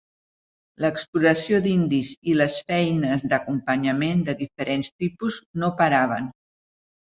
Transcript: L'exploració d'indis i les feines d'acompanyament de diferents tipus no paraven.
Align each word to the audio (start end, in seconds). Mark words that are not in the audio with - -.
L'exploració 0.85 1.59
d'indis 1.65 2.09
i 2.33 2.33
les 2.41 2.57
feines 2.73 3.27
d'acompanyament 3.35 4.27
de 4.33 4.39
diferents 4.43 4.93
tipus 5.05 5.41
no 5.61 5.75
paraven. 5.85 6.37